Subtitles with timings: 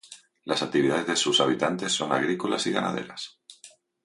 [0.45, 3.37] Las actividades de sus habitantes son agrícolas y ganaderas.